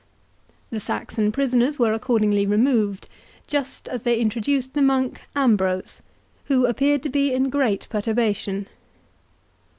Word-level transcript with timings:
The 0.71 0.79
Saxon 0.79 1.31
prisoners 1.31 1.77
were 1.77 1.93
accordingly 1.93 2.47
removed, 2.47 3.07
just 3.45 3.87
as 3.87 4.01
they 4.01 4.17
introduced 4.19 4.73
the 4.73 4.81
monk 4.81 5.21
Ambrose, 5.35 6.01
who 6.45 6.65
appeared 6.65 7.03
to 7.03 7.09
be 7.09 7.31
in 7.31 7.51
great 7.51 7.85
perturbation. 7.87 8.67